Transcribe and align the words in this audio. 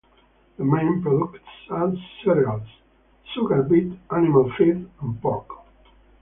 The 0.57 0.63
main 0.65 1.03
products 1.03 1.47
are 1.69 1.93
cereals, 2.23 2.67
sugar 3.35 3.61
beet, 3.61 3.99
animal 4.09 4.51
feed, 4.57 4.89
and 4.99 5.21
pork. 5.21 5.45